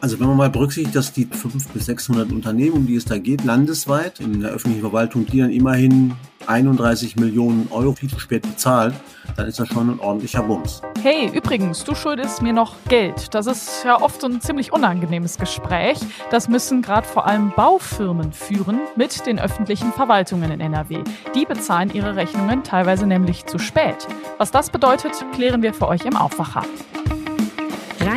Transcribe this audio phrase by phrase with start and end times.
[0.00, 3.18] Also wenn man mal berücksichtigt, dass die 500 bis 600 Unternehmen, um die es da
[3.18, 6.14] geht, landesweit in der öffentlichen Verwaltung, die dann immerhin
[6.46, 8.94] 31 Millionen Euro viel zu spät bezahlt,
[9.36, 10.82] dann ist das schon ein ordentlicher Bums.
[11.02, 13.34] Hey, übrigens, du schuldest mir noch Geld.
[13.34, 15.98] Das ist ja oft so ein ziemlich unangenehmes Gespräch.
[16.30, 21.02] Das müssen gerade vor allem Baufirmen führen mit den öffentlichen Verwaltungen in NRW.
[21.34, 24.06] Die bezahlen ihre Rechnungen teilweise nämlich zu spät.
[24.38, 26.62] Was das bedeutet, klären wir für euch im Aufwacher.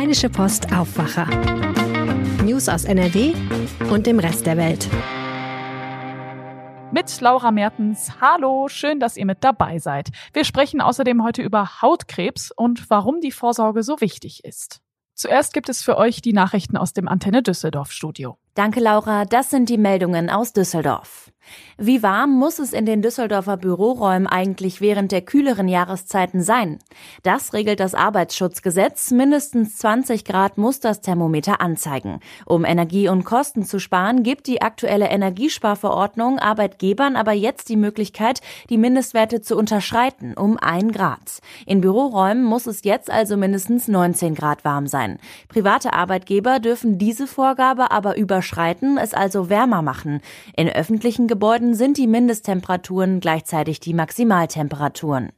[0.02, 1.26] Rheinische Post Aufwacher.
[2.42, 3.34] News aus NRW
[3.88, 4.88] und dem Rest der Welt.
[6.90, 8.20] Mit Laura Mertens.
[8.20, 10.08] Hallo, schön, dass ihr mit dabei seid.
[10.32, 14.80] Wir sprechen außerdem heute über Hautkrebs und warum die Vorsorge so wichtig ist.
[15.14, 18.38] Zuerst gibt es für euch die Nachrichten aus dem Antenne Düsseldorf Studio.
[18.54, 19.24] Danke, Laura.
[19.24, 21.31] Das sind die Meldungen aus Düsseldorf.
[21.78, 26.78] Wie warm muss es in den Düsseldorfer Büroräumen eigentlich während der kühleren Jahreszeiten sein?
[27.22, 29.10] Das regelt das Arbeitsschutzgesetz.
[29.10, 32.20] Mindestens 20 Grad muss das Thermometer anzeigen.
[32.46, 38.40] Um Energie und Kosten zu sparen, gibt die aktuelle Energiesparverordnung Arbeitgebern aber jetzt die Möglichkeit,
[38.70, 41.40] die Mindestwerte zu unterschreiten um ein Grad.
[41.66, 45.18] In Büroräumen muss es jetzt also mindestens 19 Grad warm sein.
[45.48, 50.20] Private Arbeitgeber dürfen diese Vorgabe aber überschreiten, es also wärmer machen.
[50.56, 55.32] In öffentlichen Gebäuden sind die Mindesttemperaturen gleichzeitig die Maximaltemperaturen.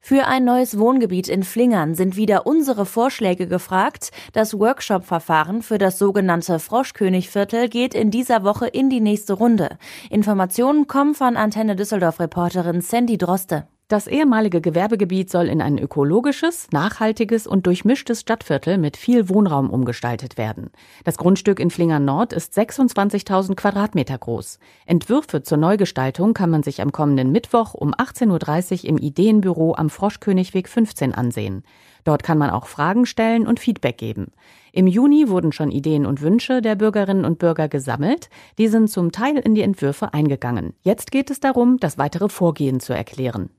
[0.00, 4.10] Für ein neues Wohngebiet in Flingern sind wieder unsere Vorschläge gefragt.
[4.32, 9.76] Das Workshop-Verfahren für das sogenannte Froschkönigviertel geht in dieser Woche in die nächste Runde.
[10.08, 13.68] Informationen kommen von Antenne Düsseldorf-Reporterin Sandy Droste.
[13.88, 20.38] Das ehemalige Gewerbegebiet soll in ein ökologisches, nachhaltiges und durchmischtes Stadtviertel mit viel Wohnraum umgestaltet
[20.38, 20.70] werden.
[21.04, 24.58] Das Grundstück in Flingern Nord ist 26.000 Quadratmeter groß.
[24.86, 29.90] Entwürfe zur Neugestaltung kann man sich am kommenden Mittwoch um 18.30 Uhr im Ideenbüro am
[29.90, 31.62] Froschkönigweg 15 ansehen.
[32.04, 34.32] Dort kann man auch Fragen stellen und Feedback geben.
[34.72, 38.30] Im Juni wurden schon Ideen und Wünsche der Bürgerinnen und Bürger gesammelt.
[38.56, 40.72] Die sind zum Teil in die Entwürfe eingegangen.
[40.80, 43.50] Jetzt geht es darum, das weitere Vorgehen zu erklären.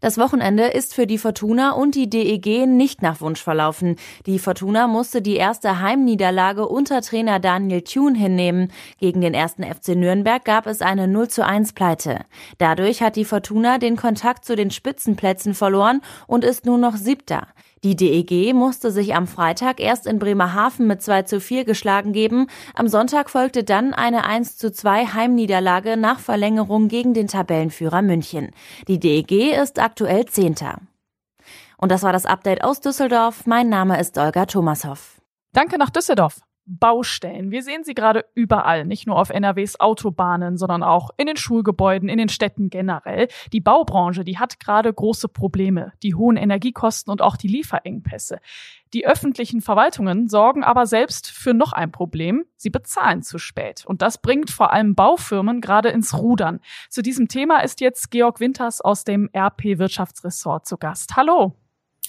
[0.00, 3.96] Das Wochenende ist für die Fortuna und die DEG nicht nach Wunsch verlaufen.
[4.26, 8.72] Die Fortuna musste die erste Heimniederlage unter Trainer Daniel Thune hinnehmen.
[8.98, 12.20] Gegen den ersten FC Nürnberg gab es eine 0 zu 1 Pleite.
[12.58, 17.48] Dadurch hat die Fortuna den Kontakt zu den Spitzenplätzen verloren und ist nur noch siebter.
[17.84, 22.46] Die DEG musste sich am Freitag erst in Bremerhaven mit 2 zu 4 geschlagen geben.
[22.74, 28.50] Am Sonntag folgte dann eine 1 zu 2 Heimniederlage nach Verlängerung gegen den Tabellenführer München.
[28.88, 30.78] Die DEG ist aktuell Zehnter.
[31.76, 33.46] Und das war das Update aus Düsseldorf.
[33.46, 35.20] Mein Name ist Olga Thomashoff.
[35.52, 36.40] Danke nach Düsseldorf.
[36.66, 37.52] Baustellen.
[37.52, 42.08] Wir sehen sie gerade überall, nicht nur auf NRWs Autobahnen, sondern auch in den Schulgebäuden,
[42.08, 43.28] in den Städten generell.
[43.52, 48.40] Die Baubranche, die hat gerade große Probleme, die hohen Energiekosten und auch die Lieferengpässe.
[48.92, 52.44] Die öffentlichen Verwaltungen sorgen aber selbst für noch ein Problem.
[52.56, 53.84] Sie bezahlen zu spät.
[53.86, 56.60] Und das bringt vor allem Baufirmen gerade ins Rudern.
[56.90, 61.16] Zu diesem Thema ist jetzt Georg Winters aus dem RP Wirtschaftsressort zu Gast.
[61.16, 61.54] Hallo.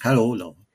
[0.03, 0.66] Hallo, Laura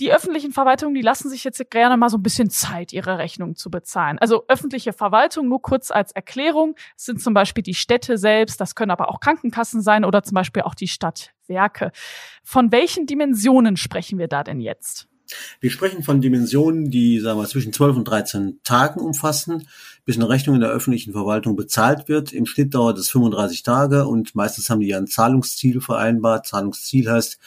[0.00, 3.56] die öffentlichen Verwaltungen, die lassen sich jetzt gerne mal so ein bisschen Zeit, ihre Rechnungen
[3.56, 4.18] zu bezahlen.
[4.18, 8.90] Also öffentliche Verwaltung, nur kurz als Erklärung, sind zum Beispiel die Städte selbst, das können
[8.90, 11.92] aber auch Krankenkassen sein oder zum Beispiel auch die Stadtwerke.
[12.42, 15.08] Von welchen Dimensionen sprechen wir da denn jetzt?
[15.60, 19.68] Wir sprechen von Dimensionen, die sagen wir, zwischen 12 und 13 Tagen umfassen,
[20.04, 22.32] bis eine Rechnung in der öffentlichen Verwaltung bezahlt wird.
[22.32, 26.46] Im Schnitt dauert es 35 Tage und meistens haben die ja ein Zahlungsziel vereinbart.
[26.46, 27.38] Zahlungsziel heißt,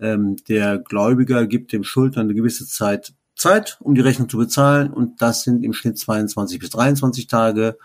[0.00, 4.92] ähm, der Gläubiger gibt dem Schuldner eine gewisse Zeit Zeit, um die Rechnung zu bezahlen
[4.92, 7.78] und das sind im Schnitt 22 bis 23 Tage.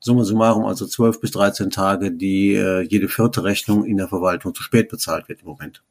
[0.00, 4.54] Summa summarum also 12 bis 13 Tage, die äh, jede vierte Rechnung in der Verwaltung
[4.54, 5.82] zu spät bezahlt wird im Moment.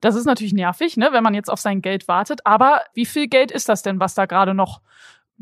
[0.00, 2.46] Das ist natürlich nervig, ne, wenn man jetzt auf sein Geld wartet.
[2.46, 4.80] Aber wie viel Geld ist das denn, was da gerade noch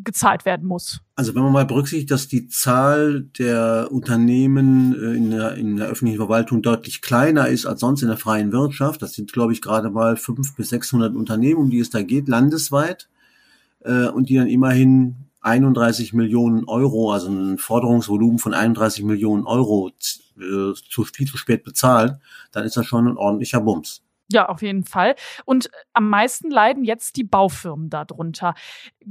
[0.04, 1.00] gezahlt werden muss.
[1.16, 5.88] Also wenn man mal berücksichtigt, dass die Zahl der Unternehmen äh, in der, in der
[5.88, 9.60] öffentlichen Verwaltung deutlich kleiner ist als sonst in der freien Wirtschaft, das sind glaube ich
[9.60, 13.08] gerade mal fünf bis 600 Unternehmen, um die es da geht, landesweit,
[13.80, 19.90] äh, und die dann immerhin 31 Millionen Euro, also ein Forderungsvolumen von 31 Millionen Euro
[20.38, 22.16] äh, zu viel zu spät bezahlt,
[22.52, 24.02] dann ist das schon ein ordentlicher Bums.
[24.30, 25.14] Ja, auf jeden Fall.
[25.44, 28.54] Und äh, am meisten leiden jetzt die Baufirmen darunter.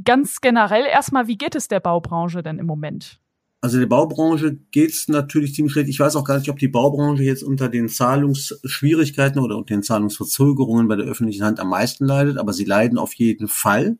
[0.03, 3.19] Ganz generell erstmal, wie geht es der Baubranche denn im Moment?
[3.59, 5.89] Also der Baubranche geht's natürlich ziemlich schlecht.
[5.89, 9.81] Ich weiß auch gar nicht, ob die Baubranche jetzt unter den Zahlungsschwierigkeiten oder unter den
[9.81, 13.97] Zahlungsverzögerungen bei der öffentlichen Hand am meisten leidet, aber sie leiden auf jeden Fall,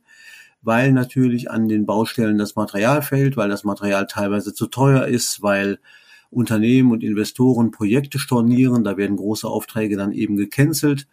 [0.62, 5.42] weil natürlich an den Baustellen das Material fällt, weil das Material teilweise zu teuer ist,
[5.42, 5.80] weil
[6.30, 11.08] Unternehmen und Investoren Projekte stornieren, da werden große Aufträge dann eben gecancelt.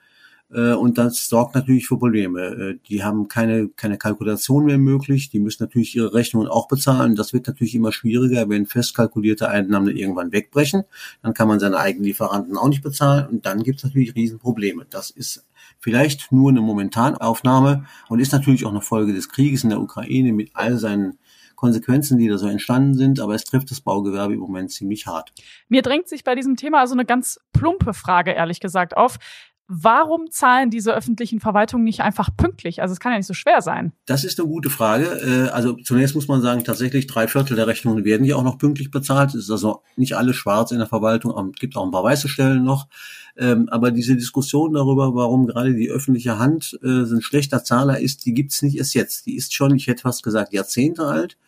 [0.52, 2.40] Äh, und das sorgt natürlich für Probleme.
[2.40, 5.30] Äh, die haben keine, keine Kalkulation mehr möglich.
[5.30, 7.16] Die müssen natürlich ihre Rechnungen auch bezahlen.
[7.16, 10.84] Das wird natürlich immer schwieriger, wenn festkalkulierte Einnahmen irgendwann wegbrechen.
[11.22, 13.26] Dann kann man seine eigenen Lieferanten auch nicht bezahlen.
[13.26, 14.86] Und dann gibt es natürlich Riesenprobleme.
[14.90, 15.46] Das ist
[15.78, 20.32] vielleicht nur eine Momentanaufnahme und ist natürlich auch eine Folge des Krieges in der Ukraine
[20.32, 21.18] mit all seinen
[21.56, 25.32] Konsequenzen, die da so entstanden sind, aber es trifft das Baugewerbe im Moment ziemlich hart.
[25.68, 29.18] Mir drängt sich bei diesem Thema also eine ganz plumpe Frage, ehrlich gesagt, auf.
[29.66, 32.82] Warum zahlen diese öffentlichen Verwaltungen nicht einfach pünktlich?
[32.82, 33.92] Also es kann ja nicht so schwer sein.
[34.04, 35.06] Das ist eine gute Frage.
[35.06, 38.58] Äh, also zunächst muss man sagen, tatsächlich drei Viertel der Rechnungen werden ja auch noch
[38.58, 39.30] pünktlich bezahlt.
[39.30, 42.28] Es ist also nicht alles schwarz in der Verwaltung, es gibt auch ein paar weiße
[42.28, 42.88] Stellen noch.
[43.36, 48.26] Ähm, aber diese Diskussion darüber, warum gerade die öffentliche Hand äh, ein schlechter Zahler ist,
[48.26, 49.26] die gibt's nicht erst jetzt.
[49.26, 51.38] Die ist schon, ich hätte fast gesagt, Jahrzehnte alt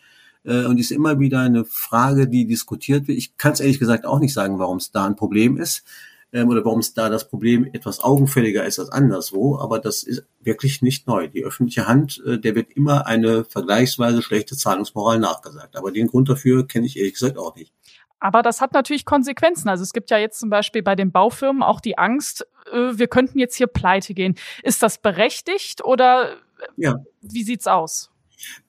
[0.43, 3.19] äh, und ist immer wieder eine Frage, die diskutiert wird.
[3.19, 5.83] Ich kann es ehrlich gesagt auch nicht sagen, warum es da ein Problem ist
[6.33, 10.25] ähm, oder warum es da das Problem etwas augenfälliger ist als anderswo, aber das ist
[10.41, 11.27] wirklich nicht neu.
[11.27, 15.75] Die öffentliche Hand, äh, der wird immer eine vergleichsweise schlechte Zahlungsmoral nachgesagt.
[15.75, 17.73] Aber den Grund dafür kenne ich ehrlich gesagt auch nicht.
[18.19, 19.69] Aber das hat natürlich Konsequenzen.
[19.69, 23.07] Also es gibt ja jetzt zum Beispiel bei den Baufirmen auch die Angst, äh, wir
[23.07, 24.35] könnten jetzt hier pleite gehen.
[24.63, 26.35] Ist das berechtigt oder äh,
[26.77, 26.95] ja.
[27.21, 28.11] wie sieht's aus?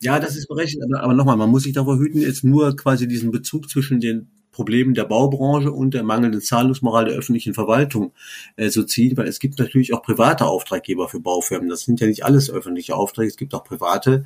[0.00, 3.06] Ja, das ist berechtigt, aber, aber nochmal, man muss sich davor hüten, jetzt nur quasi
[3.06, 8.10] diesen Bezug zwischen den Problemen der Baubranche und der mangelnden Zahlungsmoral der öffentlichen Verwaltung
[8.56, 11.68] äh, so zieht, weil es gibt natürlich auch private Auftraggeber für Baufirmen.
[11.68, 14.24] Das sind ja nicht alles öffentliche Aufträge, es gibt auch private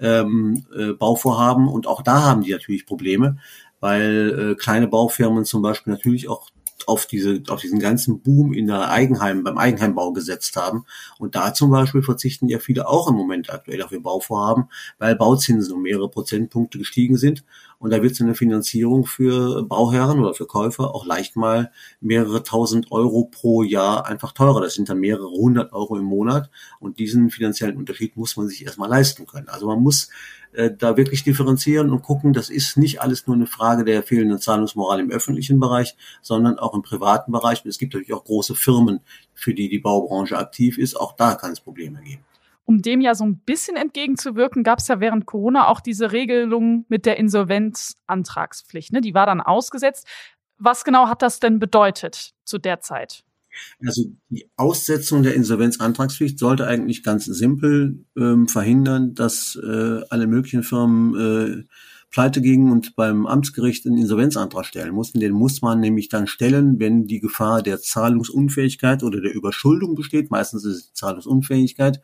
[0.00, 3.36] ähm, äh, Bauvorhaben und auch da haben die natürlich Probleme,
[3.78, 6.48] weil äh, kleine Baufirmen zum Beispiel natürlich auch
[6.86, 10.86] auf diese, auf diesen ganzen Boom in der Eigenheim, beim Eigenheimbau gesetzt haben.
[11.18, 15.16] Und da zum Beispiel verzichten ja viele auch im Moment aktuell auf ihr Bauvorhaben, weil
[15.16, 17.44] Bauzinsen um mehrere Prozentpunkte gestiegen sind.
[17.78, 21.70] Und da wird so eine Finanzierung für Bauherren oder für Käufer auch leicht mal
[22.00, 24.60] mehrere tausend Euro pro Jahr einfach teurer.
[24.60, 26.50] Das sind dann mehrere hundert Euro im Monat.
[26.80, 29.48] Und diesen finanziellen Unterschied muss man sich erstmal leisten können.
[29.48, 30.08] Also man muss
[30.52, 34.38] äh, da wirklich differenzieren und gucken, das ist nicht alles nur eine Frage der fehlenden
[34.38, 37.62] Zahlungsmoral im öffentlichen Bereich, sondern auch im privaten Bereich.
[37.62, 39.00] Und es gibt natürlich auch große Firmen,
[39.34, 40.98] für die die Baubranche aktiv ist.
[40.98, 42.24] Auch da kann es Probleme geben.
[42.66, 46.84] Um dem ja so ein bisschen entgegenzuwirken, gab es ja während Corona auch diese Regelung
[46.88, 48.92] mit der Insolvenzantragspflicht.
[48.92, 49.00] Ne?
[49.00, 50.06] Die war dann ausgesetzt.
[50.58, 53.24] Was genau hat das denn bedeutet zu der Zeit?
[53.84, 60.62] Also die Aussetzung der Insolvenzantragspflicht sollte eigentlich ganz simpel ähm, verhindern, dass äh, alle möglichen
[60.62, 61.64] Firmen äh,
[62.10, 65.20] pleite gingen und beim Amtsgericht einen Insolvenzantrag stellen mussten.
[65.20, 70.30] Den muss man nämlich dann stellen, wenn die Gefahr der Zahlungsunfähigkeit oder der Überschuldung besteht.
[70.30, 72.02] Meistens ist es Zahlungsunfähigkeit.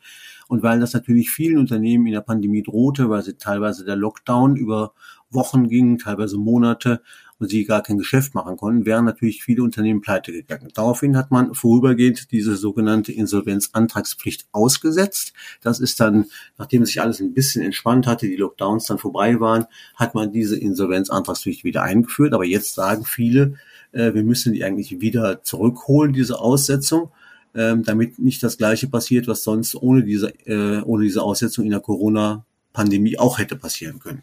[0.52, 4.54] Und weil das natürlich vielen Unternehmen in der Pandemie drohte, weil sie teilweise der Lockdown
[4.54, 4.92] über
[5.30, 7.00] Wochen ging, teilweise Monate
[7.38, 10.68] und sie gar kein Geschäft machen konnten, wären natürlich viele Unternehmen pleite gegangen.
[10.74, 15.32] Daraufhin hat man vorübergehend diese sogenannte Insolvenzantragspflicht ausgesetzt.
[15.62, 16.26] Das ist dann,
[16.58, 19.64] nachdem sich alles ein bisschen entspannt hatte, die Lockdowns dann vorbei waren,
[19.96, 22.34] hat man diese Insolvenzantragspflicht wieder eingeführt.
[22.34, 23.54] Aber jetzt sagen viele,
[23.92, 27.10] äh, wir müssen die eigentlich wieder zurückholen, diese Aussetzung
[27.54, 31.70] ähm, damit nicht das Gleiche passiert, was sonst ohne diese, äh, ohne diese Aussetzung in
[31.70, 34.22] der Corona-Pandemie auch hätte passieren können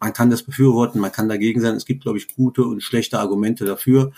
[0.00, 1.76] man kann das befürworten, man kann dagegen sein.
[1.76, 4.12] Es gibt, glaube ich, gute und schlechte Argumente dafür.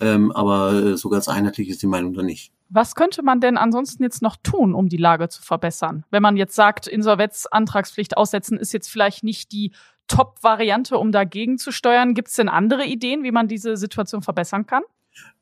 [0.00, 2.52] Ähm, aber äh, so ganz einheitlich ist die Meinung da nicht.
[2.70, 6.04] Was könnte man denn ansonsten jetzt noch tun, um die Lage zu verbessern?
[6.10, 9.72] Wenn man jetzt sagt, Insolvenzantragspflicht aussetzen ist jetzt vielleicht nicht die
[10.06, 12.14] Top-Variante, um dagegen zu steuern.
[12.14, 14.82] Gibt es denn andere Ideen, wie man diese Situation verbessern kann?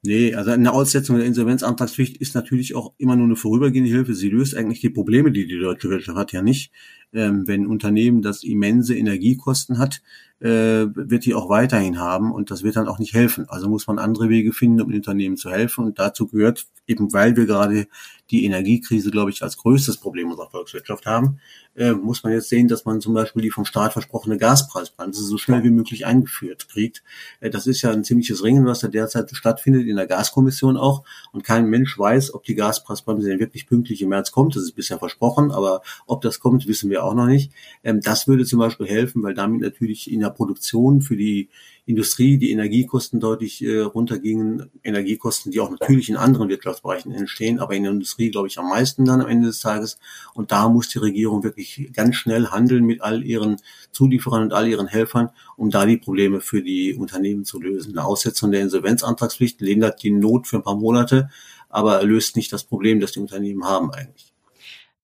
[0.02, 4.14] Nee, also eine Aussetzung der Insolvenzantragspflicht ist natürlich auch immer nur eine vorübergehende Hilfe.
[4.14, 6.72] Sie löst eigentlich die Probleme, die die deutsche Wirtschaft hat, ja nicht
[7.12, 10.02] ähm, wenn ein Unternehmen das immense Energiekosten hat,
[10.42, 13.48] äh, wird die auch weiterhin haben und das wird dann auch nicht helfen.
[13.48, 15.84] Also muss man andere Wege finden, um den Unternehmen zu helfen.
[15.84, 17.86] Und dazu gehört, eben weil wir gerade
[18.32, 21.38] die Energiekrise, glaube ich, als größtes Problem unserer Volkswirtschaft haben,
[21.76, 25.38] äh, muss man jetzt sehen, dass man zum Beispiel die vom Staat versprochene Gaspreisbremse so
[25.38, 27.04] schnell wie möglich eingeführt kriegt.
[27.40, 31.04] Äh, das ist ja ein ziemliches Ringen, was da derzeit stattfindet, in der Gaskommission auch.
[31.32, 34.56] Und kein Mensch weiß, ob die Gaspreisbremse denn wirklich pünktlich im März kommt.
[34.56, 37.52] Das ist bisher versprochen, aber ob das kommt, wissen auch noch nicht.
[37.84, 41.50] Ähm, das würde zum Beispiel helfen, weil damit natürlich in der Produktion für die
[41.84, 44.70] Industrie die Energiekosten deutlich äh, runtergingen.
[44.84, 48.68] Energiekosten, die auch natürlich in anderen Wirtschaftsbereichen entstehen, aber in der Industrie, glaube ich, am
[48.68, 49.98] meisten dann am Ende des Tages.
[50.34, 53.56] Und da muss die Regierung wirklich ganz schnell handeln mit all ihren
[53.90, 57.98] Zulieferern und all ihren Helfern, um da die Probleme für die Unternehmen zu lösen.
[57.98, 61.30] Eine Aussetzung der Insolvenzantragspflicht lindert die Not für ein paar Monate,
[61.68, 64.31] aber löst nicht das Problem, das die Unternehmen haben eigentlich.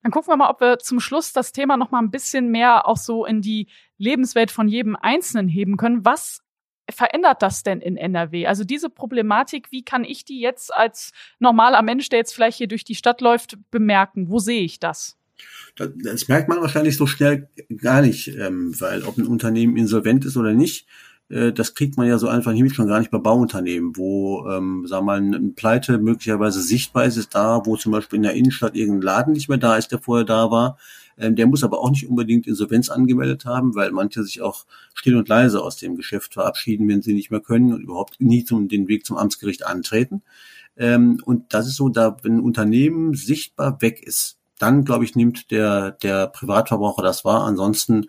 [0.09, 2.89] Dann gucken wir mal, ob wir zum Schluss das Thema noch mal ein bisschen mehr
[2.89, 3.67] auch so in die
[3.99, 6.03] Lebenswelt von jedem Einzelnen heben können.
[6.03, 6.41] Was
[6.89, 8.47] verändert das denn in NRW?
[8.47, 12.69] Also diese Problematik, wie kann ich die jetzt als normaler Mensch, der jetzt vielleicht hier
[12.69, 14.31] durch die Stadt läuft, bemerken?
[14.31, 15.19] Wo sehe ich das?
[15.77, 20.25] Das, das merkt man wahrscheinlich so schnell gar nicht, ähm, weil ob ein Unternehmen insolvent
[20.25, 20.87] ist oder nicht,
[21.29, 24.87] das kriegt man ja so einfach nicht mit, schon gar nicht bei Bauunternehmen, wo, ähm,
[24.87, 28.33] sagen wir mal, eine Pleite möglicherweise sichtbar ist, ist da, wo zum Beispiel in der
[28.33, 30.79] Innenstadt irgendein Laden nicht mehr da ist, der vorher da war.
[31.19, 35.17] Ähm, der muss aber auch nicht unbedingt Insolvenz angemeldet haben, weil manche sich auch still
[35.17, 38.69] und leise aus dem Geschäft verabschieden, wenn sie nicht mehr können und überhaupt nie zum,
[38.69, 40.23] den Weg zum Amtsgericht antreten.
[40.77, 45.15] Ähm, und das ist so, da, wenn ein Unternehmen sichtbar weg ist, dann, glaube ich,
[45.15, 47.45] nimmt der, der Privatverbraucher das wahr.
[47.45, 48.07] Ansonsten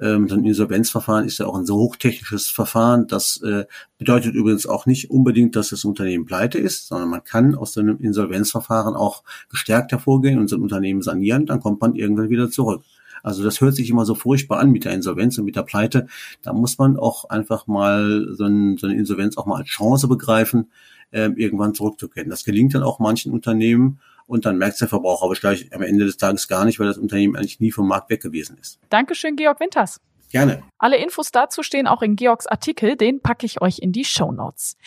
[0.00, 3.06] ähm, so ein Insolvenzverfahren ist ja auch ein so hochtechnisches Verfahren.
[3.06, 3.64] Das äh,
[3.98, 7.80] bedeutet übrigens auch nicht unbedingt, dass das Unternehmen pleite ist, sondern man kann aus so
[7.80, 12.50] einem Insolvenzverfahren auch gestärkt hervorgehen und so ein Unternehmen sanieren, dann kommt man irgendwann wieder
[12.50, 12.82] zurück.
[13.22, 16.08] Also das hört sich immer so furchtbar an mit der Insolvenz und mit der Pleite.
[16.42, 20.08] Da muss man auch einfach mal so, ein, so eine Insolvenz auch mal als Chance
[20.08, 20.72] begreifen,
[21.12, 22.30] äh, irgendwann zurückzukehren.
[22.30, 24.00] Das gelingt dann auch manchen Unternehmen
[24.32, 26.96] und dann merkt der Verbraucher aber gleich am Ende des Tages gar nicht, weil das
[26.96, 28.80] Unternehmen eigentlich nie vom Markt weg gewesen ist.
[28.88, 30.00] Dankeschön, Georg Winters.
[30.30, 30.62] Gerne.
[30.78, 34.32] Alle Infos dazu stehen auch in Georgs Artikel, den packe ich euch in die Show
[34.32, 34.78] Notes.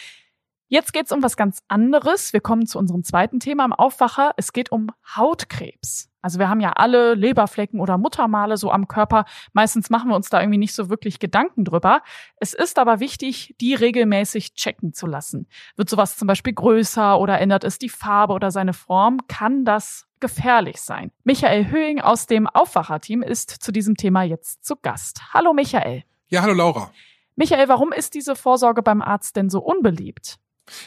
[0.68, 2.34] Jetzt geht's um was ganz anderes.
[2.34, 4.32] Wir kommen zu unserem zweiten Thema im Aufwacher.
[4.36, 6.10] Es geht um Hautkrebs.
[6.24, 9.26] Also wir haben ja alle Leberflecken oder Muttermale so am Körper.
[9.54, 12.02] Meistens machen wir uns da irgendwie nicht so wirklich Gedanken drüber.
[12.38, 15.48] Es ist aber wichtig, die regelmäßig checken zu lassen.
[15.76, 20.08] Wird sowas zum Beispiel größer oder ändert es die Farbe oder seine Form, kann das
[20.20, 21.12] gefährlich sein.
[21.26, 25.32] Michael Höhing aus dem Aufwacherteam ist zu diesem Thema jetzt zu Gast.
[25.32, 26.06] Hallo Michael.
[26.30, 26.90] Ja, hallo Laura.
[27.36, 30.40] Michael, warum ist diese Vorsorge beim Arzt denn so unbeliebt?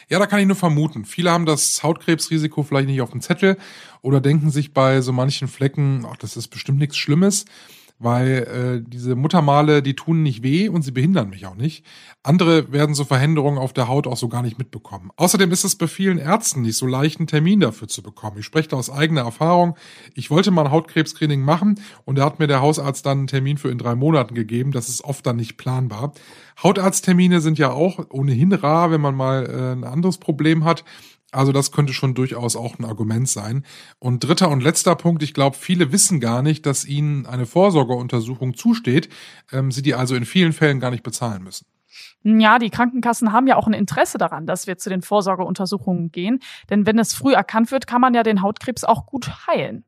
[0.08, 1.04] Ja, da kann ich nur vermuten.
[1.04, 3.56] Viele haben das Hautkrebsrisiko vielleicht nicht auf dem Zettel
[4.02, 7.44] oder denken sich bei so manchen Flecken, ach, das ist bestimmt nichts Schlimmes
[7.98, 11.84] weil äh, diese Muttermale, die tun nicht weh und sie behindern mich auch nicht.
[12.22, 15.10] Andere werden so Veränderungen auf der Haut auch so gar nicht mitbekommen.
[15.16, 18.38] Außerdem ist es bei vielen Ärzten nicht so leicht, einen Termin dafür zu bekommen.
[18.38, 19.76] Ich spreche da aus eigener Erfahrung.
[20.14, 23.58] Ich wollte mal ein Hautkrebscreening machen und da hat mir der Hausarzt dann einen Termin
[23.58, 24.70] für in drei Monaten gegeben.
[24.72, 26.12] Das ist oft dann nicht planbar.
[26.62, 30.84] Hautarzttermine sind ja auch ohnehin rar, wenn man mal äh, ein anderes Problem hat.
[31.30, 33.64] Also das könnte schon durchaus auch ein Argument sein.
[33.98, 38.54] Und dritter und letzter Punkt, ich glaube, viele wissen gar nicht, dass ihnen eine Vorsorgeuntersuchung
[38.54, 39.08] zusteht,
[39.52, 41.66] ähm, sie die also in vielen Fällen gar nicht bezahlen müssen.
[42.22, 46.40] Ja, die Krankenkassen haben ja auch ein Interesse daran, dass wir zu den Vorsorgeuntersuchungen gehen.
[46.70, 49.84] Denn wenn es früh erkannt wird, kann man ja den Hautkrebs auch gut heilen.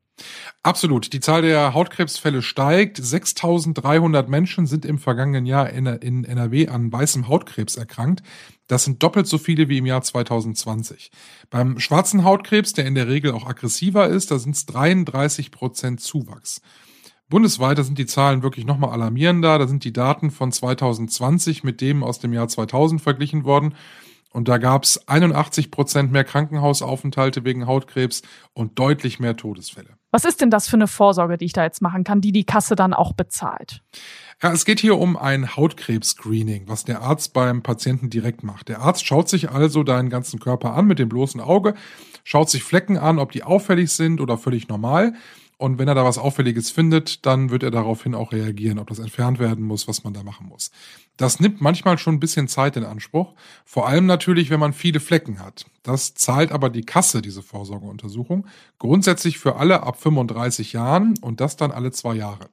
[0.63, 1.13] Absolut.
[1.13, 2.97] Die Zahl der Hautkrebsfälle steigt.
[2.97, 8.21] 6300 Menschen sind im vergangenen Jahr in NRW an weißem Hautkrebs erkrankt.
[8.67, 11.11] Das sind doppelt so viele wie im Jahr 2020.
[11.49, 15.99] Beim schwarzen Hautkrebs, der in der Regel auch aggressiver ist, da sind es 33 Prozent
[15.99, 16.61] Zuwachs.
[17.27, 19.57] Bundesweit, da sind die Zahlen wirklich nochmal alarmierender.
[19.57, 23.73] Da sind die Daten von 2020 mit dem aus dem Jahr 2000 verglichen worden.
[24.31, 28.21] Und da gab es 81 Prozent mehr Krankenhausaufenthalte wegen Hautkrebs
[28.53, 29.97] und deutlich mehr Todesfälle.
[30.11, 32.45] Was ist denn das für eine Vorsorge, die ich da jetzt machen kann, die die
[32.45, 33.81] Kasse dann auch bezahlt?
[34.41, 38.69] Ja, es geht hier um ein Hautkrebs-Screening, was der Arzt beim Patienten direkt macht.
[38.69, 41.75] Der Arzt schaut sich also deinen ganzen Körper an mit dem bloßen Auge,
[42.23, 45.13] schaut sich Flecken an, ob die auffällig sind oder völlig normal
[45.61, 48.97] und wenn er da was Auffälliges findet, dann wird er daraufhin auch reagieren, ob das
[48.97, 50.71] entfernt werden muss, was man da machen muss.
[51.17, 53.35] Das nimmt manchmal schon ein bisschen Zeit in Anspruch.
[53.63, 55.65] Vor allem natürlich, wenn man viele Flecken hat.
[55.83, 58.47] Das zahlt aber die Kasse, diese Vorsorgeuntersuchung.
[58.79, 62.49] Grundsätzlich für alle ab 35 Jahren und das dann alle zwei Jahre.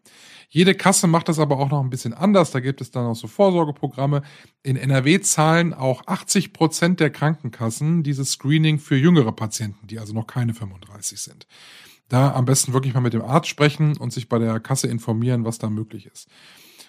[0.50, 2.50] Jede Kasse macht das aber auch noch ein bisschen anders.
[2.50, 4.20] Da gibt es dann auch so Vorsorgeprogramme.
[4.62, 10.12] In NRW zahlen auch 80 Prozent der Krankenkassen dieses Screening für jüngere Patienten, die also
[10.12, 11.46] noch keine 35 sind
[12.08, 15.44] da am besten wirklich mal mit dem Arzt sprechen und sich bei der Kasse informieren,
[15.44, 16.28] was da möglich ist.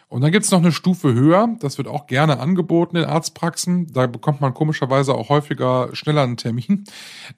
[0.10, 3.94] Und dann gibt's noch eine Stufe höher, das wird auch gerne angeboten in Arztpraxen.
[3.94, 6.86] Da bekommt man komischerweise auch häufiger schneller einen Termin.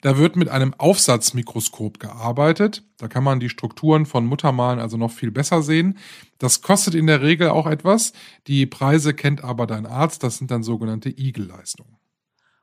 [0.00, 2.82] Da wird mit einem Aufsatzmikroskop gearbeitet.
[2.96, 5.98] Da kann man die Strukturen von Muttermalen also noch viel besser sehen.
[6.38, 8.14] Das kostet in der Regel auch etwas.
[8.46, 10.22] Die Preise kennt aber dein Arzt.
[10.22, 11.98] Das sind dann sogenannte Igel-Leistungen.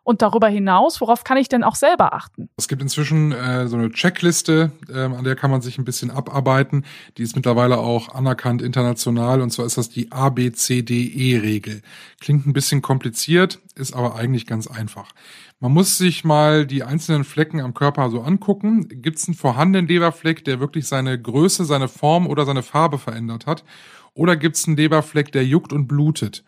[0.10, 2.50] Und darüber hinaus, worauf kann ich denn auch selber achten?
[2.58, 6.10] Es gibt inzwischen äh, so eine Checkliste, äh, an der kann man sich ein bisschen
[6.10, 6.84] abarbeiten.
[7.20, 11.84] Die ist mittlerweile auch anerkannt international und zwar ist das die ABCDE-Regel.
[12.20, 15.12] Klingt ein bisschen kompliziert, ist aber eigentlich ganz einfach.
[15.60, 18.90] Man muss sich mal die einzelnen Flecken am Körper so angucken.
[18.90, 23.46] Gibt es einen vorhandenen Leberfleck, der wirklich seine Größe, seine Form oder seine Farbe verändert
[23.46, 23.64] hat?
[24.16, 26.44] Oder gibt es einen Leberfleck, der juckt und blutet?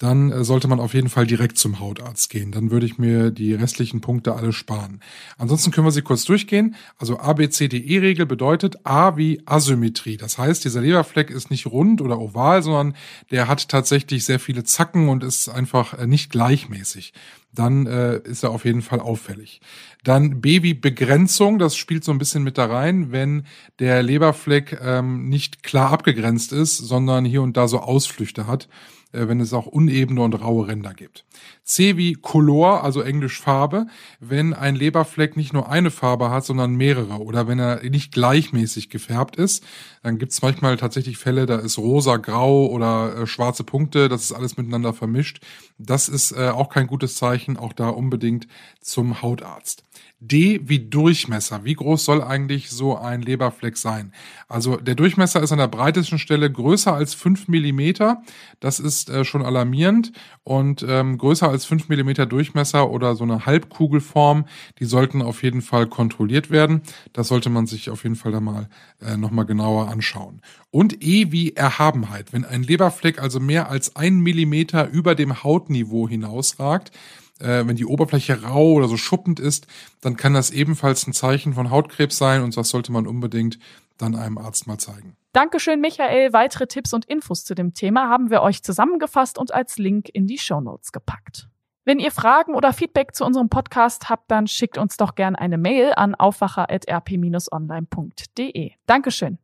[0.00, 2.50] Dann äh, sollte man auf jeden Fall direkt zum Hautarzt gehen.
[2.50, 5.00] Dann würde ich mir die restlichen Punkte alle sparen.
[5.36, 6.74] Ansonsten können wir sie kurz durchgehen.
[6.96, 10.16] Also ABCDE-Regel bedeutet A wie Asymmetrie.
[10.16, 12.96] Das heißt, dieser Leberfleck ist nicht rund oder oval, sondern
[13.30, 17.12] der hat tatsächlich sehr viele Zacken und ist einfach äh, nicht gleichmäßig
[17.52, 19.60] dann äh, ist er auf jeden Fall auffällig.
[20.04, 23.44] Dann B wie Begrenzung, das spielt so ein bisschen mit da rein, wenn
[23.78, 28.68] der Leberfleck ähm, nicht klar abgegrenzt ist, sondern hier und da so Ausflüchte hat.
[29.12, 31.24] Äh, wenn es auch unebene und raue Ränder gibt.
[31.64, 33.86] C wie Color, also Englisch Farbe,
[34.20, 38.88] wenn ein Leberfleck nicht nur eine Farbe hat, sondern mehrere oder wenn er nicht gleichmäßig
[38.88, 39.64] gefärbt ist,
[40.04, 44.22] dann gibt es manchmal tatsächlich Fälle, da ist rosa, grau oder äh, schwarze Punkte, das
[44.22, 45.40] ist alles miteinander vermischt.
[45.76, 48.46] Das ist äh, auch kein gutes Zeichen, auch da unbedingt
[48.80, 49.84] zum Hautarzt.
[50.22, 51.64] D wie Durchmesser.
[51.64, 54.12] Wie groß soll eigentlich so ein Leberfleck sein?
[54.48, 58.22] Also der Durchmesser ist an der breitesten Stelle größer als fünf Millimeter.
[58.60, 60.12] Das ist äh, schon alarmierend.
[60.44, 64.44] Und ähm, größer als fünf Millimeter Durchmesser oder so eine Halbkugelform,
[64.78, 66.82] die sollten auf jeden Fall kontrolliert werden.
[67.14, 68.68] Das sollte man sich auf jeden Fall da mal
[69.00, 70.42] äh, nochmal genauer anschauen.
[70.70, 72.34] Und E wie Erhabenheit.
[72.34, 76.92] Wenn ein Leberfleck also mehr als ein Millimeter über dem Hautniveau hinausragt,
[77.40, 79.66] äh, wenn die Oberfläche rau oder so schuppend ist,
[80.00, 83.58] dann kann das ebenfalls ein Zeichen von Hautkrebs sein und das sollte man unbedingt
[83.98, 85.16] dann einem Arzt mal zeigen.
[85.32, 86.32] Dankeschön, Michael.
[86.32, 90.26] Weitere Tipps und Infos zu dem Thema haben wir euch zusammengefasst und als Link in
[90.26, 91.48] die Show Notes gepackt.
[91.84, 95.58] Wenn ihr Fragen oder Feedback zu unserem Podcast habt, dann schickt uns doch gern eine
[95.58, 98.72] Mail an aufwacher.rp-online.de.
[98.86, 99.38] Dankeschön.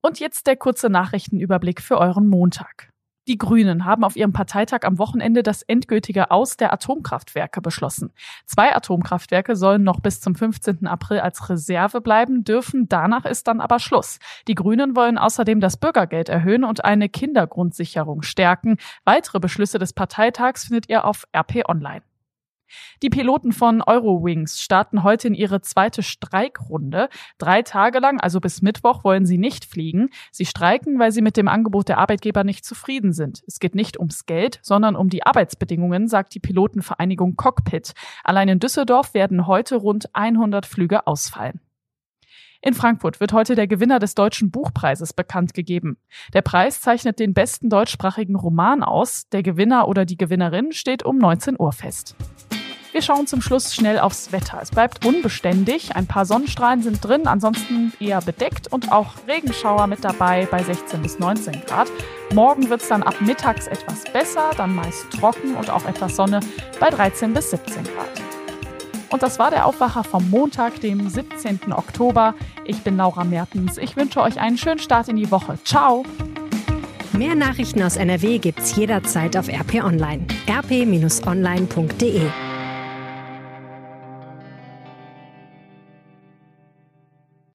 [0.00, 2.91] Und jetzt der kurze Nachrichtenüberblick für euren Montag.
[3.28, 8.12] Die Grünen haben auf ihrem Parteitag am Wochenende das endgültige Aus der Atomkraftwerke beschlossen.
[8.46, 10.88] Zwei Atomkraftwerke sollen noch bis zum 15.
[10.88, 12.88] April als Reserve bleiben dürfen.
[12.88, 14.18] Danach ist dann aber Schluss.
[14.48, 18.76] Die Grünen wollen außerdem das Bürgergeld erhöhen und eine Kindergrundsicherung stärken.
[19.04, 22.02] Weitere Beschlüsse des Parteitags findet ihr auf RP Online.
[23.02, 27.08] Die Piloten von Eurowings starten heute in ihre zweite Streikrunde.
[27.38, 30.10] Drei Tage lang, also bis Mittwoch, wollen sie nicht fliegen.
[30.30, 33.42] Sie streiken, weil sie mit dem Angebot der Arbeitgeber nicht zufrieden sind.
[33.46, 37.92] Es geht nicht ums Geld, sondern um die Arbeitsbedingungen, sagt die Pilotenvereinigung Cockpit.
[38.24, 41.60] Allein in Düsseldorf werden heute rund 100 Flüge ausfallen.
[42.64, 45.96] In Frankfurt wird heute der Gewinner des Deutschen Buchpreises bekannt gegeben.
[46.32, 49.28] Der Preis zeichnet den besten deutschsprachigen Roman aus.
[49.30, 52.14] Der Gewinner oder die Gewinnerin steht um 19 Uhr fest.
[52.92, 54.58] Wir schauen zum Schluss schnell aufs Wetter.
[54.60, 55.96] Es bleibt unbeständig.
[55.96, 61.00] Ein paar Sonnenstrahlen sind drin, ansonsten eher bedeckt und auch Regenschauer mit dabei bei 16
[61.00, 61.88] bis 19 Grad.
[62.34, 66.40] Morgen wird es dann ab mittags etwas besser, dann meist trocken und auch etwas Sonne
[66.80, 68.10] bei 13 bis 17 Grad.
[69.08, 71.72] Und das war der Aufwacher vom Montag, dem 17.
[71.72, 72.34] Oktober.
[72.66, 73.78] Ich bin Laura Mertens.
[73.78, 75.58] Ich wünsche euch einen schönen Start in die Woche.
[75.64, 76.04] Ciao!
[77.12, 80.26] Mehr Nachrichten aus NRW gibt's jederzeit auf RP Online.
[80.46, 82.20] rp-online.de